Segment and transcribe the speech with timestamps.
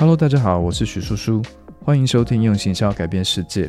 [0.00, 1.42] Hello，大家好，我是许叔叔，
[1.82, 3.68] 欢迎收听用行销改变世界。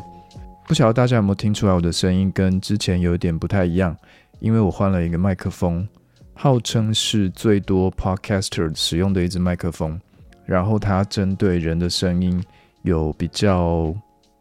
[0.67, 3.97] 不晓得大家有没有听出来我的声音跟之前有一点不太一样，
[4.39, 5.89] 因为我换了一个麦克风，
[6.35, 9.99] 号称是最多 Podcaster 使用的一支麦克风，
[10.45, 12.39] 然后它针对人的声音
[12.83, 13.91] 有比较，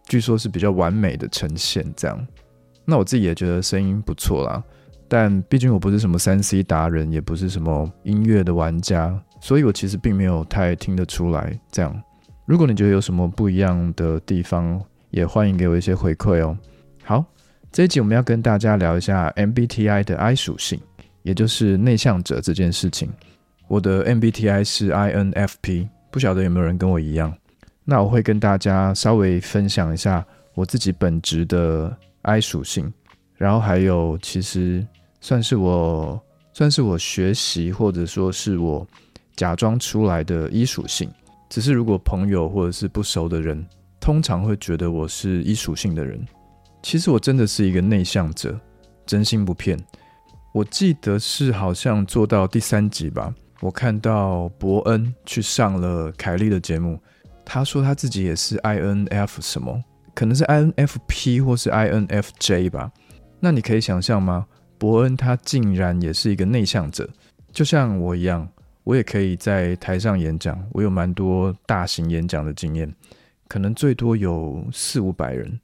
[0.06, 1.82] 据说是比较完美的呈现。
[1.96, 2.26] 这样，
[2.84, 4.62] 那我自己也觉得声音不错啦。
[5.08, 11.58] 但毕竟我不是什么三 C 达人，也不是什么音乐的玩家，所以我其实并没有太听得出来。
[11.70, 12.02] 这样，
[12.46, 14.80] 如果你觉得有什么不一样的地方，
[15.10, 16.56] 也欢迎给我一些回馈哦。
[17.04, 17.24] 好，
[17.72, 20.80] 这一集我们要跟大家聊一下 MBTI 的 I 属性，
[21.22, 23.10] 也就是内向者这件事情。
[23.66, 27.34] 我的 MBTI 是 INFP，不晓得有没有人跟我一样？
[27.84, 32.92] 那我会跟大家稍微分享一下我自己本职的 I 属性，
[33.36, 34.86] 然后还有其实。
[35.20, 38.86] 算是我，算是我学习，或者说是我
[39.38, 41.08] 假装出来的医属性。
[41.48, 43.64] 只是如果朋友或者是不熟的人，
[44.00, 46.20] 通常会觉得我是医属性的人。
[46.82, 48.58] 其实我真的是一个内向者，
[49.06, 49.78] 真心不骗。
[50.52, 56.98] 我记得是好像做到第三集吧，我看到伯恩去上了凯莉的节目，
[57.44, 59.82] 他说他自己也是 INF 什么，
[60.14, 62.90] 可能是 INFP 或是 INFJ 吧。
[63.38, 64.46] 那你可以想象吗？
[64.78, 67.08] 伯恩他竟然也是一个内向者，
[67.52, 68.48] 就像我一样，
[68.88, 72.90] 我也可以在台上演讲，我有蛮多大型演讲的经验，
[73.46, 75.60] 可能最多有四五百人，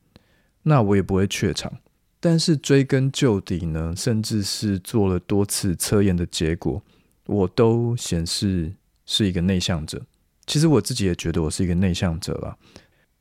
[0.62, 1.72] 那我也不会怯场。
[2.20, 6.82] 但是追根究底呢，甚至是做了多次测验的结果，
[7.24, 8.70] 我都显示
[9.06, 10.02] 是一个内向者。
[10.44, 12.54] 其实我自己也觉得我是一个内向者了。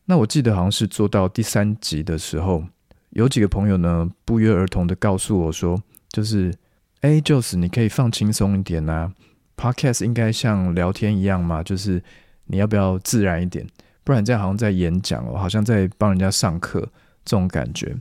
[0.03, 2.65] 那我记得好像是做到第三集的时候。
[3.11, 6.53] 有几个朋友呢，不约而同的告诉我说，就是，
[6.99, 9.13] 哎就是你可以放轻松一点呐
[9.57, 12.03] ，Podcast 应该像聊天一样嘛，就是
[12.45, 13.67] 你要不要自然一点，
[14.03, 16.81] 不然这样好像在演讲哦，好像在帮人家上课
[17.25, 17.95] 这种感觉。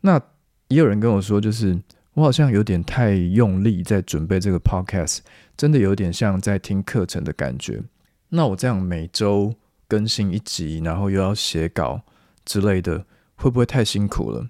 [0.00, 0.20] 那
[0.68, 1.78] 也有人跟我说，就是
[2.14, 5.18] 我好像有点太用力在准备这个 Podcast，
[5.56, 7.82] 真的有点像在听课程的感觉。
[8.28, 9.54] 那我这样每周
[9.86, 12.02] 更新一集，然后又要写稿
[12.44, 13.04] 之类的。
[13.40, 14.48] 会不会太辛苦了？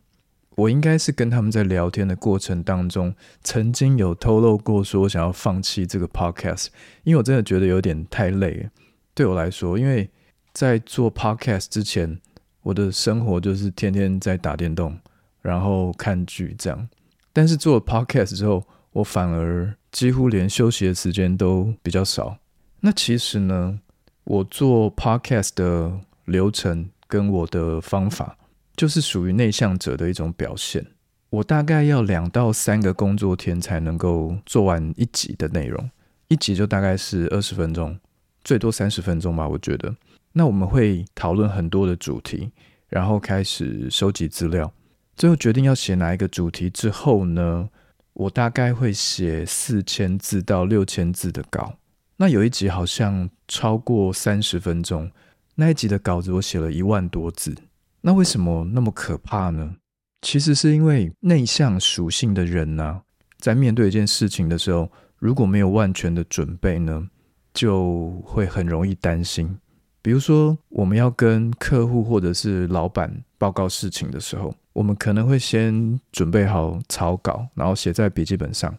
[0.59, 3.15] 我应该是跟他们在聊天的过程当中，
[3.45, 6.67] 曾经有透露过说想要放弃这个 podcast，
[7.05, 8.69] 因为我真的觉得有点太累。
[9.15, 10.11] 对我来说，因为
[10.53, 12.21] 在做 podcast 之前，
[12.63, 14.99] 我的生活就是天天在打电动，
[15.41, 16.89] 然后看剧这样。
[17.33, 22.37] 但是做了 podcast 之后，我反而几乎连休息的时间都比较少。
[22.81, 23.79] 那其实呢，
[24.25, 28.37] 我做 podcast 的流程跟我的方法。
[28.78, 30.87] 就是属于内向者的一种表现。
[31.31, 35.91] 我大概要两到三个工作天才能够做完一集的内容，
[36.28, 37.99] 一集就大概是二十分钟，
[38.44, 39.94] 最多三十分钟吧，我觉得。
[40.33, 42.53] 那我们会讨论很多的主题，
[42.88, 44.72] 然后开始收集资料，
[45.17, 47.69] 最后决定要写哪一个主题之后呢，
[48.12, 51.75] 我大概会写四千字到六千字的稿。
[52.19, 55.11] 那有一集好像超过三十分钟，
[55.56, 57.56] 那一集的稿子我写了一万多字。
[58.01, 59.77] 那为什么那么可怕呢？
[60.23, 63.03] 其实是因为内向属性的人呢，
[63.39, 67.09] 在面对一件事情的时候，如果没有万全的准备呢，
[67.55, 69.59] 就会很容易担心。
[70.01, 78.73] 比如说，我们要跟客户或者是老板报告事情的时候，我们可能会先准备好草稿，然后写在笔记本上，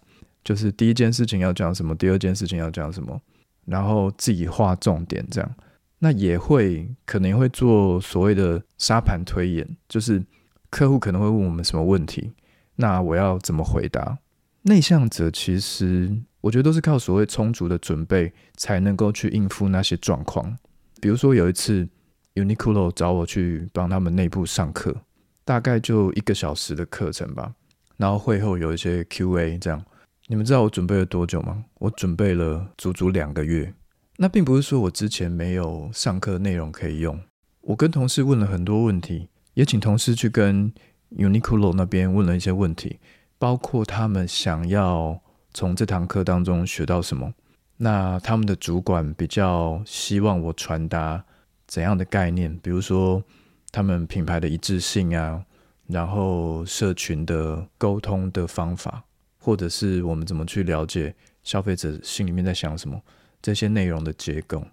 [0.43, 3.21] 就是第一件事情要讲什么，第二件事情要讲什么，
[3.65, 5.55] 然后自己画重点这样。
[5.99, 10.23] 那也会可能会做所谓的沙盘推演，就是
[10.69, 12.31] 客户可能会问我们什么问题，
[12.75, 14.17] 那我要怎么回答？
[14.61, 20.57] 内向者其实我觉得都是靠所谓充足的准备才能够去应付那些状况。
[21.01, 21.87] 比如说有一次
[22.35, 24.95] Uniqlo 找我去帮他们内部上课，
[25.43, 27.53] 大概就一个小时的课程吧，
[27.97, 29.83] 然后会后有一些 Q&A 这样。
[30.27, 31.65] 你们知道我准备了多久吗？
[31.79, 33.73] 我准备了足足两个月。
[34.21, 37.17] 那并不是说我之前没有上课内容可以用，
[37.61, 40.73] 我跟同事问了很多问题，也请同事去跟
[41.15, 42.99] Uniqlo 那边问了一些问题，
[43.37, 45.21] 包括他们想要
[45.53, 47.33] 从这堂课当中学到什么，
[47.77, 51.23] 那他们的主管比较希望我传达
[51.65, 53.23] 怎样的概念，比如说
[53.71, 55.41] 他们品牌的一致性啊，
[55.87, 59.01] 然后社群的沟通的方法，
[59.37, 63.01] 或者是我们怎么去了解消费者心里面在想什么。
[63.41, 64.65] 这些内容的结构，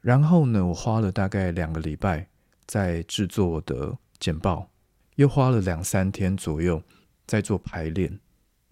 [0.00, 2.28] 然后呢，我花了大概两个礼拜
[2.66, 4.70] 在制作我的简报，
[5.16, 6.82] 又花了两三天左右
[7.26, 8.18] 在做排练。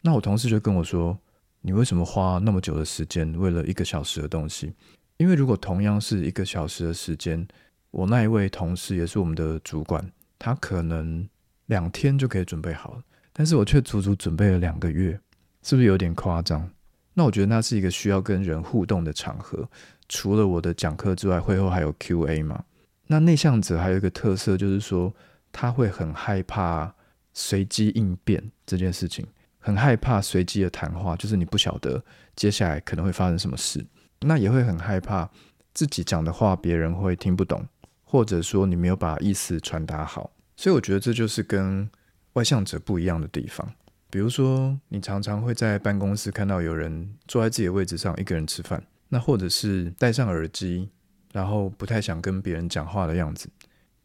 [0.00, 1.18] 那我同事就跟我说
[1.60, 4.72] ：“你为什么花那么久的时间为了一个小时的东西？”
[5.18, 7.46] 因为如果同样是一个小时的时间，
[7.90, 11.28] 我那一位同事也是我们的主管，他可能
[11.66, 15.20] 两天就可以准备好了，但是我却足足准备了两个月，
[15.62, 16.68] 是不是有点夸张？
[17.14, 19.68] 那我觉得那是一个需要跟人互动的场合，
[20.08, 22.64] 除了我的讲课之外，会后还有 Q&A 嘛？
[23.08, 25.12] 那内向者还有一个特色就是说，
[25.52, 26.94] 他会很害怕
[27.34, 29.26] 随机应变这件事情，
[29.58, 32.02] 很害怕随机的谈话，就是你不晓得
[32.34, 33.84] 接下来可能会发生什么事，
[34.20, 35.28] 那也会很害怕
[35.74, 37.66] 自己讲的话别人会听不懂，
[38.04, 41.90] 或者说你没有把意思传达好，所以我觉得这就是跟
[42.34, 43.70] 外向者不一样的地方。
[44.12, 50.90] 比如说，你常常会在办公室看到有人坐在自己的位置上一个人吃饭，那或者是戴上耳机，
[51.32, 53.48] 然后不太想跟别人讲话的样子。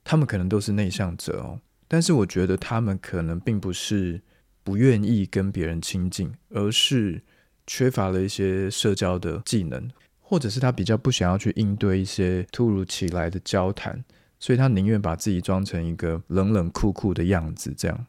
[0.06, 1.60] 他们可能都是内向者哦，
[1.90, 4.22] 但是我觉得他们可能并不是
[4.64, 7.22] 不愿意跟别人亲近，而是
[7.68, 14.02] 缺乏了一些社交的技能，或者是他比较不想要去应对一些突如其来的交谈，
[14.40, 18.06] 所以他宁愿把自己装成一个冷冷酷酷的样子，这样。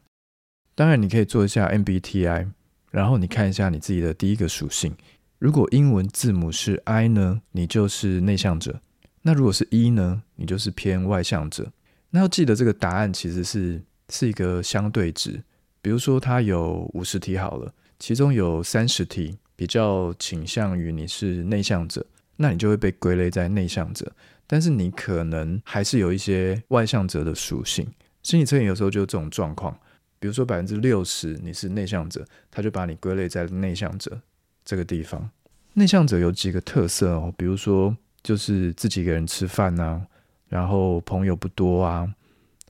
[0.79, 2.47] 当然，你可以做一下 MBTI，
[2.89, 4.95] 然后你看一下你自己的第一个属性。
[5.37, 8.75] 如果英文字母是 I 呢，你就是内向者；
[9.23, 11.69] 那如果是 E 呢，你就是偏外向者。
[12.11, 15.43] 那要记得这个答案其实是是一个相对值。
[15.81, 22.05] 比如说，它有五十题好了，其中有三十题比较倾向于你是内向者，
[22.37, 24.09] 那你就会被归类在内向者。
[24.47, 27.85] 但是你可能还是有一些外向者的属性。
[28.23, 29.77] 心理测验有时候就这种状况。
[30.19, 34.19] 比如说百分之六十你是内向者，他就把你归类在内向者
[34.65, 35.29] 这个地方。
[35.73, 40.01] 内向者有几个特色哦，比如说就是自己一个人吃饭呐，
[40.49, 42.13] 然后朋友不多啊，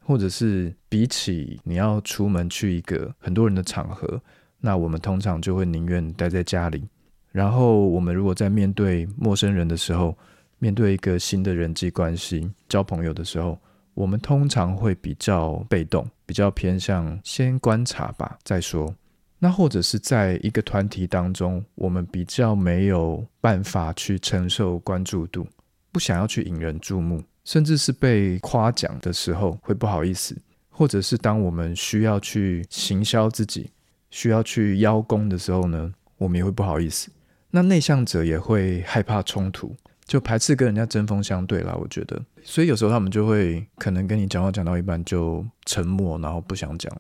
[0.04, 4.22] 或者是比起你要出门去一个很多人的场合，
[4.60, 6.88] 那我们通常就会宁愿待在家里。
[7.31, 10.16] 然后我们如果在面对陌生人的时候，
[10.60, 13.60] 面对一个新的人际关系交朋友的时候。
[14.00, 18.96] 我们通常会比较被动，比较偏向先观察吧再说。
[19.40, 25.46] 那或者是在一个团体当中，我们比较没有办法去承受关注度，
[25.92, 30.34] 不想要去引人注目，甚至是被夸奖的时候会不好意思，
[30.69, 33.69] 或者是当我们需要去行销自己、
[34.10, 37.12] 需要去邀功的时候呢，我们也会不好意思。
[37.52, 39.75] 那内向者也会害怕冲突。
[40.06, 46.92] 就排斥跟人家针锋相对啦，我觉得，所以有时候他们就会可能跟你讲话讲到一半就沉默，然后不想讲，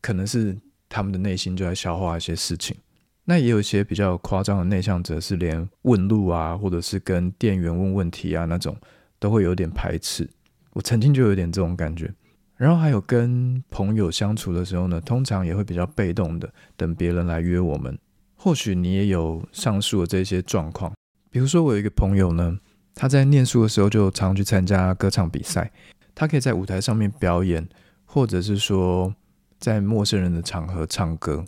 [0.00, 0.56] 可能是
[0.88, 2.76] 他们的内心就在消化一些事情。
[3.24, 8.76] 那也有一些比较夸张的内向者，是连问路啊，或者是跟店员问问题啊那种，
[9.18, 10.28] 都会有点排斥。
[10.72, 12.12] 我曾经就有点这种感觉。
[12.56, 17.96] 然后还有跟朋友相处的时候呢，通常也会比较被动的等别人来约我们。
[18.34, 20.92] 或许你也有上述的这些状况。
[21.30, 22.58] 比如说，我有一个朋友呢，
[22.94, 25.70] 他在念书的时候就常去参加歌唱比赛，
[26.14, 27.66] 他可以在舞台上面表演，
[28.04, 29.14] 或者是说
[29.58, 31.44] 在陌生人的场合唱歌，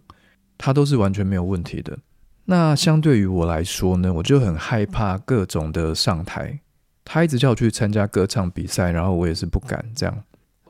[0.56, 1.99] 他都是完全没有问题的。
[2.44, 6.59] 那相对于我来说呢，我就很害怕各种的上台。
[7.05, 10.25] 他一直叫我去参加歌唱比赛，然后我也是不敢这样。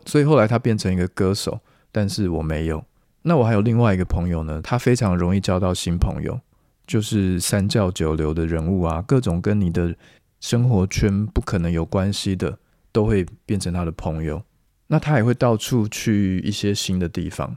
[0.07, 1.61] 所以后来他变成一个歌手，
[1.91, 2.83] 但是我没有。
[3.23, 6.41] 那我还有另外一个朋友呢，他非常容易交到新朋友。
[6.85, 9.95] 就是三教九流的人物啊，各种跟你的
[10.43, 12.59] 生活圈不可能有关系的，
[12.91, 14.43] 都会变成他的朋友。
[14.89, 17.57] 那他也会到处去一些新的地方，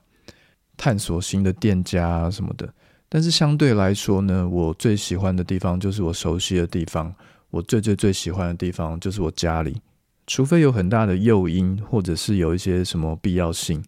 [0.78, 2.72] 探索新的店家什么的。
[3.10, 7.14] 但是相对来说呢，我最喜欢的地方就是我熟悉的地方，
[7.50, 9.82] 我最最最喜欢的地方就是我家里。
[10.28, 13.84] 除非有很大的诱因，或者是有一些什么必要性，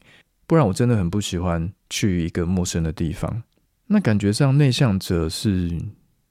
[0.48, 3.44] 不然我真的很不喜欢去一个陌生的地方。
[3.86, 5.80] 那感觉上内向者是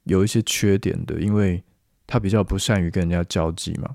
[0.04, 1.62] 有一些缺点的，因为
[2.06, 3.94] 他比较不善于跟人家交际嘛。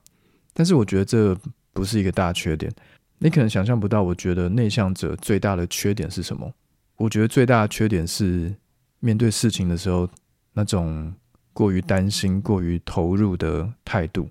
[0.53, 1.38] 但是我觉得这
[1.74, 2.72] 不是一个大缺点。
[3.20, 6.53] 你可能想象不到，我觉得内向者最大的缺点是什么？
[6.98, 8.53] 我觉得最大的缺点是
[9.00, 10.10] 面对事情的时候
[10.53, 11.13] 那种
[11.53, 14.30] 过于担心、过于投入的态度，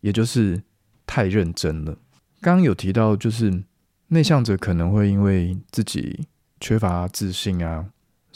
[0.00, 0.62] 也就是
[1.06, 1.96] 太认真了。
[2.40, 3.62] 刚刚有提到，就是
[4.08, 6.26] 内向者可能会因为自己
[6.60, 7.86] 缺乏自信啊。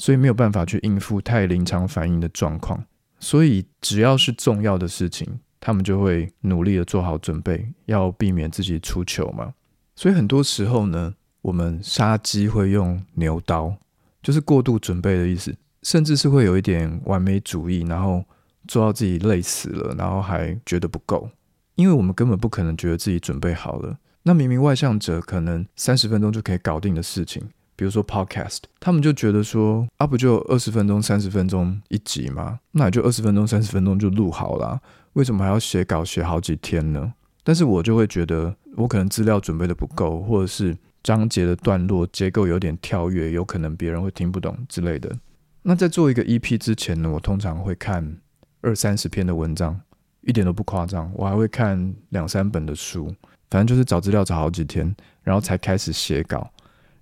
[0.00, 2.84] 所以没有办法去应付太临场反应的状况，
[3.20, 9.54] 所以只要是重要的事情，他们就会努力的做好准备，要避免自己出糗嘛。
[9.96, 13.74] 所以很多时候呢，我们杀鸡会用牛刀，
[14.22, 18.24] 就是过度准备的意思，甚至是会有一点完美主义，然后
[18.68, 21.28] 做到自己累死了，然后还觉得不够，
[21.74, 23.98] 因为我们根本不可能觉得自己准备好了。
[24.22, 27.42] 那明明外向者可能三十分钟就可以搞定的事情。
[27.78, 32.58] 比如说 Podcast，他们就觉得说啊，不就二十分钟、三十分钟一集吗？
[32.72, 34.80] 那也就二十分钟、三十分钟就录好了，
[35.12, 37.14] 为什么还要写稿写好几天呢？
[37.44, 45.16] 但是我就会觉得，我可能资料准备的不够，或者是章节的段落结构有点跳跃，有可能别人会听不懂之类的。
[45.62, 48.18] 那在做一个 EP 之前呢，我通常会看
[48.60, 49.80] 二三十篇的文章，
[50.22, 51.08] 一点都不夸张。
[51.14, 53.14] 我还会看两三本的书，
[53.48, 54.92] 反正就是找资料找好几天，
[55.22, 56.50] 然后才开始写稿。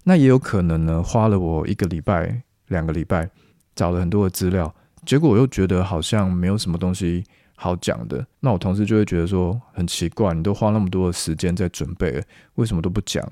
[0.08, 3.28] 那也有可能呢，花了我一个礼拜、两个礼拜，
[3.74, 4.72] 找了很多的资料，
[5.04, 7.24] 结果我又觉得好像没有什么东西
[7.56, 8.24] 好讲的。
[8.38, 12.22] 那我同事就会觉得说很奇怪，你都花那么多的时间在准备，
[12.54, 13.28] 为什么都不讲？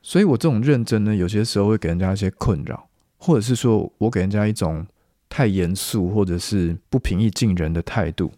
[0.00, 4.86] 所以我这种认真呢，有些时候会给人家一些困扰，或者是说我给人家一种
[5.28, 8.30] 太严肃或者是不平易近人的态度。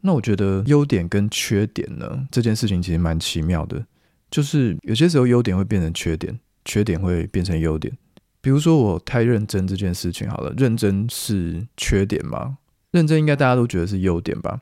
[0.00, 3.84] 那我觉得优点跟缺点呢，这件事情其实蛮奇妙的，
[4.30, 6.38] 就是有些时候优点会变成缺点。
[6.64, 7.96] 缺点会变成优点，
[8.40, 12.58] 比如说我太认真这件事情好了，认真是缺点吗？
[12.90, 14.60] 认真应该大家都觉得是优点吧。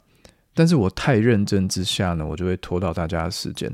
[0.54, 3.70] 但是我太认真之下呢，我就会拖到大家的时间，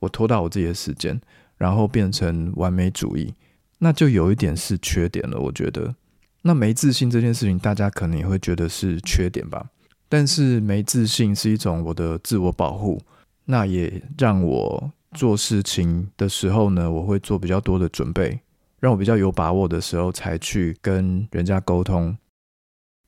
[0.00, 1.20] 我拖到我自己的时间，
[1.56, 3.34] 然后变成完美主义，
[3.78, 5.38] 那就有一点是缺点了。
[5.38, 5.94] 我觉得，
[6.42, 9.70] 那没自信这件事情，大家可能也会觉得是缺点吧。
[10.08, 13.00] 但是没自信是一种我的自我保护，
[13.46, 14.92] 那也让我。
[15.14, 18.40] 做事情的时候呢，我会做比较多的准备，
[18.80, 22.16] 让我比较有把握的时候才去跟人家沟通。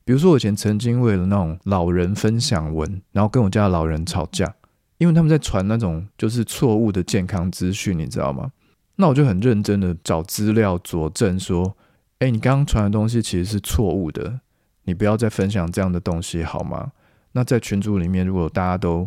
[0.04, 4.54] 比如说，我以前曾经为了那种老人分享文，然后跟我家老人吵架，
[4.98, 8.52] 因为他们在传那种就是错误的健康资讯，你知道吗？
[8.96, 11.76] 那我就很认真的找资料佐证说，
[12.18, 14.40] 哎，你刚刚传的东西其实是错误的，
[14.82, 16.92] 你不要再分享这样的东西好吗？
[17.32, 19.04] 那在群组里面，如果大家都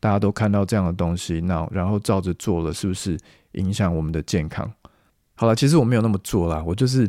[0.00, 3.16] 大家都看到这样的东西，那然后照着做了，是不是
[3.52, 4.68] 影响我们的健康？
[5.34, 7.08] 好了，其实我没有那么做啦，我就是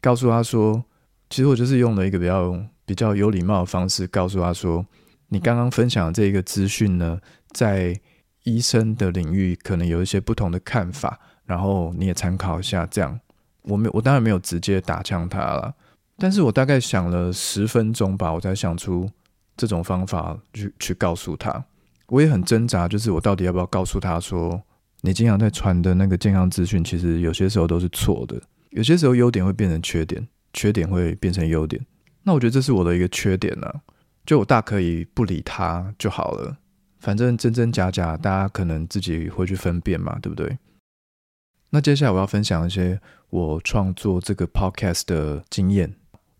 [0.00, 0.82] 告诉他说，
[1.28, 4.84] 其实我就是用了一个比较比较有礼貌的方式告诉他说，
[5.28, 7.20] 你刚刚分享的这个资讯呢，
[7.52, 8.00] 在
[8.44, 12.86] 医生的领域可能有一些不同的看法，然后你也参考一下。
[12.86, 13.20] 这样，
[13.62, 15.74] 我没我当然没有直接打枪他了，
[16.16, 19.08] 但是我大概想了十分钟吧，我才想出
[19.56, 21.64] 这种方法去去告诉他。
[22.10, 24.60] 我也很挣扎，就是我到底要不要告诉他说，
[25.00, 28.40] 你经常在传的那个健康资讯，其实有些时候都是错的。
[28.70, 31.84] 有些时候优点会变成缺点，缺点会变成优点。
[32.24, 33.72] 那我觉得这是我的一个缺点呢，
[34.26, 36.56] 就我大可以不理他就好了，
[36.98, 40.58] 反正真真假假，大家可能自己会去分辨嘛，对不对？
[41.70, 43.00] 那接下来我要分享一些
[43.30, 45.94] 我创作这个 podcast 的经验。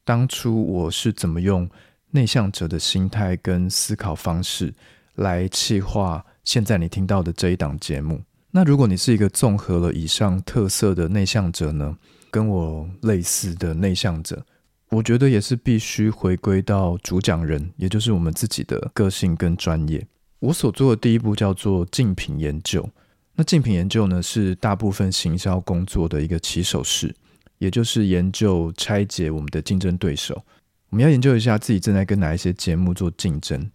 [0.05, 1.71] 当初我是怎么用
[2.11, 4.75] 内向者的心态跟思考方式。
[5.21, 8.23] 来企划现在你听到的这一档节目。
[8.51, 11.97] 那如果你是一个综合了以上特色的内向者呢，
[12.31, 14.45] 跟我类似的内向者，
[14.89, 20.05] 我觉得也是必须回归到主讲人，也就是我们自己的个性跟专业。
[20.41, 22.89] 我所做的第一步叫做竞品研究。
[23.37, 27.15] 那竞品研究呢，是大部分行销工作的一个起手式，
[27.59, 30.43] 也就是研究拆解我们的竞争对手。
[30.89, 33.71] 我们要研究一下自己正在跟哪一些节目做竞争。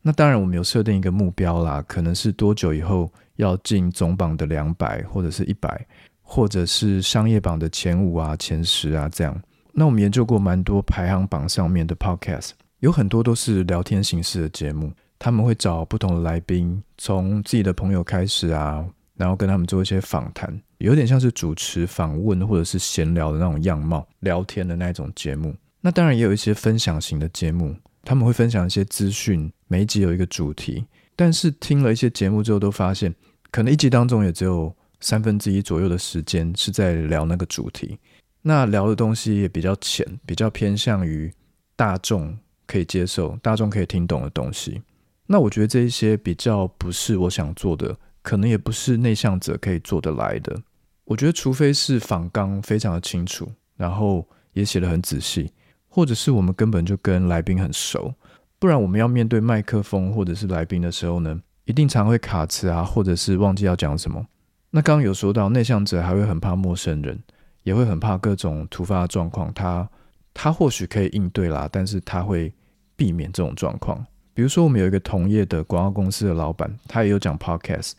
[0.00, 5.86] 那当然，我们有设定一个目标啦，可能是多久以后要进总榜的两百，或者是一百，
[6.22, 9.38] 或者是商业榜的前五啊、前十啊这样。
[9.72, 18.84] 那我们研究过蛮多排行榜上面的 podcast，有很多都是聊天形式的节目，他们会找不同的来宾，从自己的朋友开始啊，
[19.16, 25.54] 然后跟他们做一些访谈，有点像是主持访问或者是闲聊的那种样貌，聊天的那种节目。
[25.80, 27.76] 那当然也有一些分享型的节目。
[28.04, 33.14] 他们会分享一些资讯，每一集有一个主题，但是听了一些节目之后，都发现
[33.50, 37.98] 可能一集当中也只有三分之一左右的时间是在聊那个主题，
[38.42, 41.30] 那聊的东西也比较浅，比较偏向于
[41.76, 44.82] 大众可以接受、大众可以听懂的东西。
[45.26, 50.62] 那我觉得这一些比较不是我想做的，可能也不是内向者可以做得来的。
[51.04, 55.52] 我觉得，除非是仿纲非常的清楚，然后也写得很仔细。
[55.90, 58.14] 或者是我们根本就跟来宾很熟，
[58.58, 64.26] 不然我们要面对麦克风或者是来宾的时候呢，一定常会卡词啊，或者是忘记要讲什么。
[64.70, 67.18] 那刚刚有说到内向者还会很怕陌生人，
[67.62, 69.52] 也会很怕各种突发状况。
[69.54, 69.88] 他
[70.34, 72.52] 他或许可以应对啦，但是他会
[72.96, 74.04] 避免这种状况。
[74.34, 77.92] 比如说我们有一个同业的广告公司的老板，他也有讲 podcast。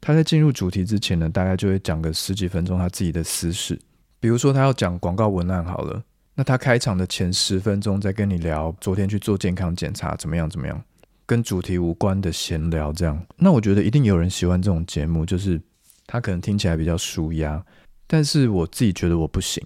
[0.00, 3.78] 他在进入主题之前呢，大概就会讲个十几分钟他自己的私事，
[4.20, 6.02] 比如说他要讲广告文案好了。
[6.34, 10.82] 那他开场的前十分钟在跟你聊昨天去做健康检查怎么样怎么样，
[11.26, 13.24] 跟主题无关的闲聊这样。
[13.36, 15.60] 那我觉得一定有人喜欢这种节目，就是
[16.06, 17.62] 他可能听起来比较舒压，
[18.06, 19.62] 但是我自己觉得我不行，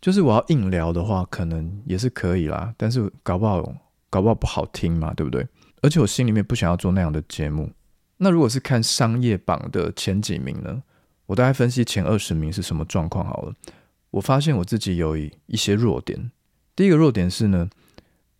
[0.00, 3.74] 就是我要硬聊的话，可能也是可以啦，但是搞不好
[4.08, 5.46] 搞不好不好听嘛，对不对？
[5.82, 7.70] 而且我心里面不想要做那样的节目。
[8.16, 10.82] 那如果是看商业榜的前几名呢？
[11.26, 13.52] 我大概分析前二十名是什么状况好了。
[14.14, 16.30] 我发现我自己有一些弱点。
[16.76, 17.68] 第一个弱点是呢，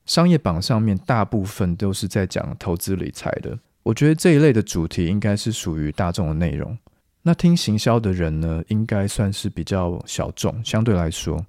[0.06, 3.58] 商业榜上面大部分都是在讲投资理财的。
[3.82, 6.78] 我觉得这一类的主题应该是属于大众的内容。
[7.22, 11.44] 那听行销的人呢，应该算是比较小众，相对来说。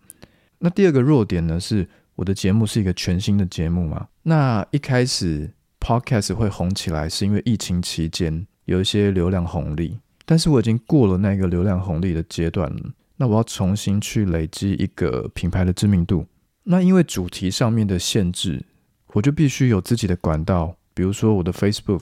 [0.58, 4.08] 那第二个弱点呢，是我的节目是一个全新的节目嘛。
[4.24, 12.82] 那一开始 Podcast 会红起来，是因为疫情期间有一些流量红利，但是我已经过了那个流量红利的阶段了。
[13.18, 16.26] 那我要重新去累积一个品牌的知名度。
[16.64, 18.66] 那因为主题上面的限制，
[19.14, 22.02] 我就必须有自己的管道，比如说我的 Facebook，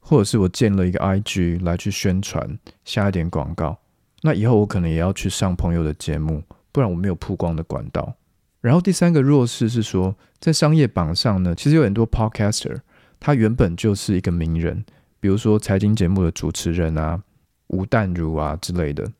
[0.00, 3.78] 或者是我建了一个 IG 来去宣传，下一点广告。
[4.22, 8.14] 那以后我可能也要去上朋友的节目，不然我没有曝光的管道。
[8.60, 12.80] 然后第三个弱势是说，在商业榜上呢，其实有很多 Podcaster，
[13.18, 14.84] 他原本就是一个名人，
[15.20, 17.22] 比如说财经节目的主持人啊，
[17.68, 19.10] 吴淡如啊之类的。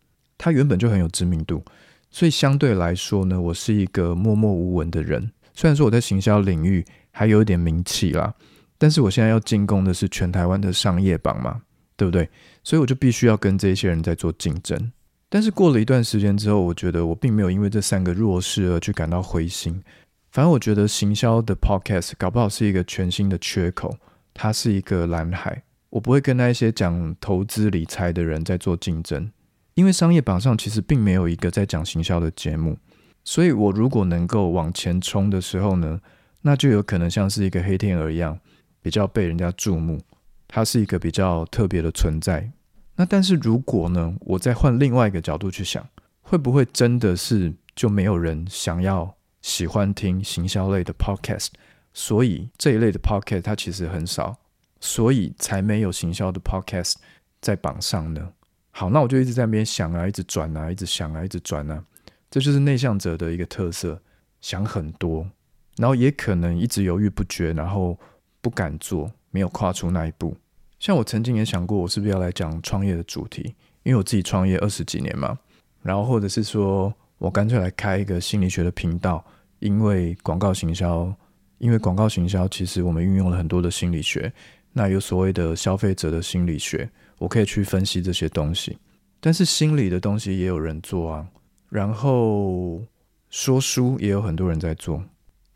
[0.42, 1.62] 他原本就很有知名度，
[2.10, 5.30] 所以相对来说呢，我是一个默默无闻的人。
[5.52, 8.32] 虽然说我在行销领域还有一点名气啦，
[8.78, 11.60] 但是我现在要进攻的是全台湾的商业榜嘛，
[11.94, 12.26] 对不对？
[12.64, 14.90] 所以我就必须要跟这些人在做竞争。
[15.28, 19.82] 但是过了一段时间之后，我觉得我并没有因为这三个弱势而去感到灰心。
[20.30, 23.94] 反正我觉得行销的 podcast 搞不好是一个全新的缺口，
[24.32, 25.62] 它是一个蓝海。
[25.90, 29.30] 我不会跟那些讲投资理财的人在做竞争。
[29.74, 32.76] 因为商业榜上其实并没有一个在讲行销的节目，
[33.24, 36.00] 所以我如果能够往前冲的时候呢，
[36.42, 38.38] 那就有可能像是一个黑天鹅一样，
[38.82, 40.00] 比较被人家注目，
[40.48, 42.50] 它是一个比较特别的存在。
[42.96, 45.86] 那但是如果呢，我再换另外一个角度去想，
[46.20, 51.48] 会不会真的是就没有人想要喜欢听行销类的 podcast？
[51.94, 54.36] 所以这一类的 podcast 它其实很少，
[54.80, 56.94] 所以才没有行销的 podcast
[57.40, 58.32] 在榜上呢？
[58.72, 61.84] 好，那我就一直在那边想啊，一直转啊，一直想啊，一直转啊，
[62.30, 64.00] 这就是内向者的一个特色，
[64.40, 65.28] 想很多，
[65.76, 67.98] 然后也可能一直犹豫不决，然后
[68.40, 70.36] 不敢做，没有跨出那一步。
[70.78, 75.38] 像我曾经也想过，我是不是要来讲创业的主题，因为我自己创业二十几年嘛，
[75.82, 79.22] 然后或者是说我干脆来开一个心理学的频道，
[79.58, 81.12] 因为广告行销，
[81.58, 84.32] 因为广告行销其实我们运用了很多的心理学，
[84.72, 86.88] 那有所谓的消费者的心理学。
[87.20, 88.78] 我可以去分析这些东西，
[89.20, 91.28] 但是心理的东西也有人做啊，
[91.68, 92.82] 然后
[93.28, 95.04] 说书也有很多人在做，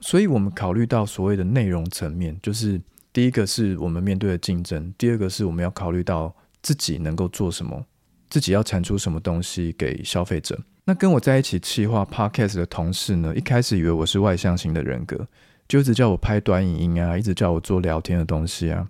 [0.01, 2.79] 所以我们考虑到所谓的内容层面，就是
[3.15, 7.83] 第一个是我们面对的竞争，第二个是我们要考虑到自己能够做什么，
[8.29, 10.61] 自己要产出什么东西给消费者。
[10.85, 15.27] 那跟我在一起企划 podcast 的同事呢，一开始以为我是外向型的人格，
[15.67, 18.87] 就一直叫我拍短影音啊，一直叫我做聊天的东西啊。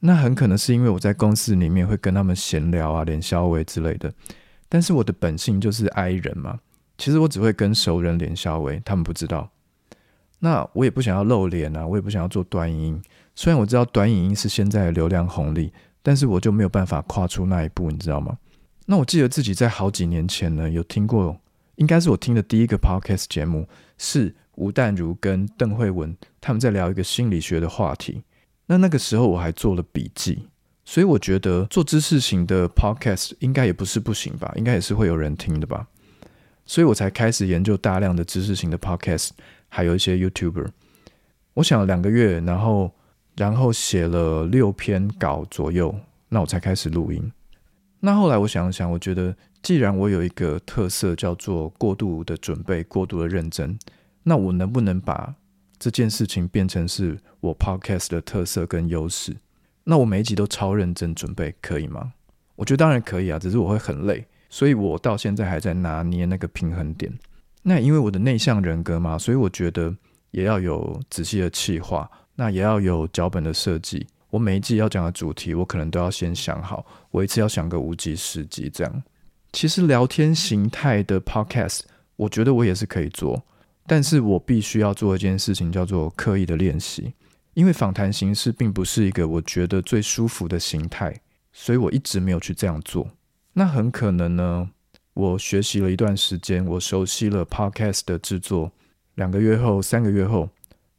[0.00, 4.12] 那很可能是因为我在公司里面会跟他们闲聊啊、连消微之类的，
[4.68, 6.60] 但是我的本性就是 I 人嘛。
[6.96, 9.50] 其实我只会跟熟人连消微，他们不知道。
[10.40, 13.02] 那我也不想要露脸啊，我也不想要做短影音。
[13.34, 18.38] 虽然我知道短影音是现在的流量红利，但是我就没有办法跨出那一步，你知道吗？
[18.86, 21.40] 那我记得自己在好几年前呢，有听过，
[21.76, 28.22] 应该是我听的第一个 podcast 节目，是吴淡如跟邓慧文他们在聊一个心理学的话题。
[28.68, 30.46] 那那个时候我还做了笔记，
[30.84, 35.86] 所以我觉得做知识型的 podcast 应该也不是不行吧，应该也是会有人听的吧，
[36.66, 39.30] 所以我才开始研究大量的知识型的 podcast，
[39.68, 40.68] 还有一些 YouTuber。
[41.54, 42.94] 我想了两个月，然后
[43.36, 45.94] 然后写了六篇稿左右，
[46.28, 47.32] 那我才开始录音。
[48.00, 53.76] 那后来我想想，我觉得既然我有一个特色叫做过度的准备、过度的认真，
[54.22, 55.34] 那我能不能把
[55.78, 59.36] 这件事情变成是我 podcast 的特色跟优势，
[59.84, 62.12] 那我每一集都超认真准备，可以吗？
[62.56, 67.12] 我觉得当然可以啊，只是我会很累，所以我到现在还在拿捏那个平衡点。
[67.62, 69.94] 那因为我的内向人格嘛，所以我觉得
[70.30, 74.06] 也要有仔细的企划，那也要有脚本的设计。
[74.30, 79.02] 我每一季要讲的主题，我可能都要先想好，我一次要想个五集十集这样。
[79.52, 81.80] 其实聊天形态的 podcast，
[82.16, 83.42] 我觉得我也是可以做。
[83.88, 87.14] 但是我必须要做一件事情，叫做刻意的练习，
[87.54, 91.18] 因为访谈形式并不是一个我觉得最舒服的形态，
[91.54, 93.10] 所以我一直没有去这样做。
[93.54, 94.70] 那很可能呢，
[95.14, 98.70] 我学习了一段时间，我熟悉了 podcast 的制作，
[99.14, 100.50] 两个月后、三个月后，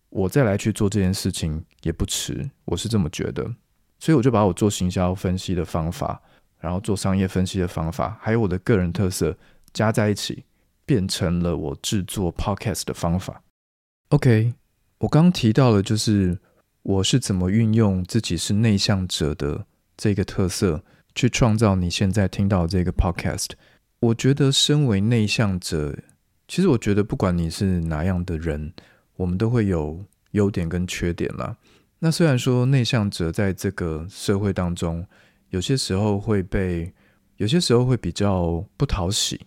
[0.09, 3.43] 我再来去做这件事情也不迟，我是这么觉得。
[3.99, 6.19] 所以我就把我做行销分析的方法，
[6.59, 9.37] 然后做商业分析的方法，还有我的个人特色
[9.71, 10.43] 加在一起。
[10.89, 13.43] 变成了我制作 podcast 的方法。
[14.07, 14.55] OK，
[14.97, 16.39] 我刚提到了，就是
[16.81, 23.49] 我是怎么运用自己是内向者的这个特色，去创造你现在听到这个 podcast。
[23.99, 25.95] 我觉得身为内向者，
[26.47, 28.73] 其实我觉得不管你是哪样的人，
[29.17, 31.55] 我们都会有优点跟缺点啦。
[31.99, 35.05] 那虽然说内向者在这个社会当中，
[35.49, 36.91] 有些时候会被，
[37.37, 39.39] 有些时候会比较不讨喜，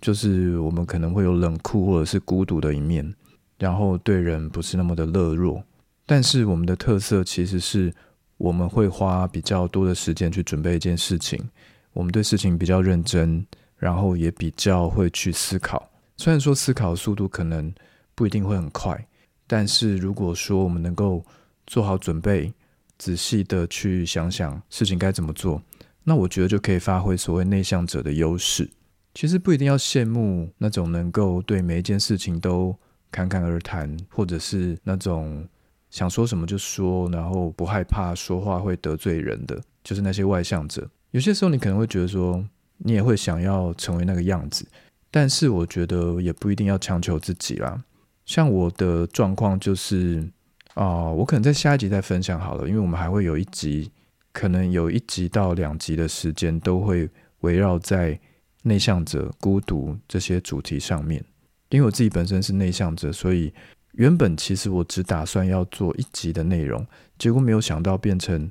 [0.00, 3.14] 就是我们可能会有冷酷或者是孤独的一面，
[3.58, 5.62] 然后对人不是那么的热络。
[6.06, 7.92] 但是我们的特色其实是，
[8.36, 11.48] 我们会花比较多的时间去准备一件事情，
[11.92, 15.88] 我们对事情比较认真，然后也比较会去思考。
[16.16, 17.72] 虽然说思考速度可能
[18.14, 19.06] 不一定会很快，
[19.46, 21.24] 但是如果说我们能够
[21.66, 22.52] 做好准备，
[22.98, 25.62] 仔细的去想想事情该怎么做，
[26.02, 28.68] 那我觉得就可以发挥所谓内向者的优势。
[29.14, 32.74] 其实不一定要羡慕那种能够对每一件事情都
[33.10, 35.46] 侃侃而谈，或者是那种
[35.90, 40.88] 想说什么就说，然后不害怕说话会得罪人的，就是那些外向者。
[41.10, 42.44] 有些时候你可能会觉得说，
[42.78, 44.66] 你也会想要成为那个样子，
[45.10, 47.82] 但是我觉得也不一定要强求自己啦。
[48.24, 50.28] 像我的状况就是。
[50.74, 53.90] 啊，我可能在下一集再分享好了，因为我们还会有一集，
[54.32, 58.18] 可能有一集到两集的时间都会围绕在
[58.62, 61.24] 内向者、孤独这些主题上面。
[61.70, 63.52] 因为我自己本身是内向者，所以
[63.92, 66.84] 原本其实我只打算要做一集的内容，
[67.18, 68.50] 结果没有想到变成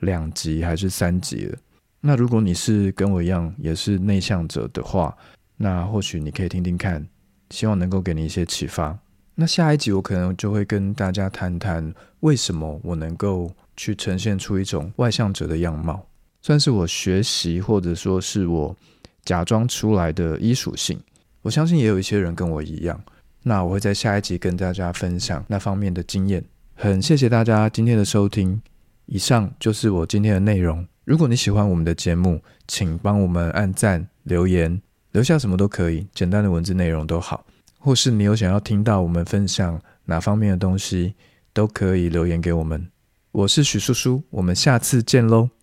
[0.00, 1.58] 两集还是三集了。
[2.00, 5.16] 那如果你是跟我一样也是内向者的话，
[5.56, 7.06] 那或许你可以听听看，
[7.50, 8.98] 希望能够给你一些启发。
[9.34, 16.06] 那下一集我可能就会跟大家谈谈为什么我能够去呈现出一种外向者的样貌，
[16.42, 18.76] 算是我学习或者说是我
[19.26, 20.98] 假装出来的医属性。
[21.42, 22.98] 我相信也有一些人跟我一样。
[23.42, 26.42] 那我会在下一集跟大家分享那方面的经验。
[26.74, 28.60] 很谢谢大家今天的收听，
[29.04, 30.86] 以上就是我今天的内容。
[31.04, 34.80] 如果你喜欢我们的节目，请帮我们按赞、留言，
[35.12, 37.44] 留下什么都可以，简单的文字内容都好。
[37.78, 41.14] 或是你有想要听到我们分享哪方面的东西，
[41.52, 42.88] 都可以留言给我们。
[43.30, 45.55] 我是许叔叔，我们下次见喽。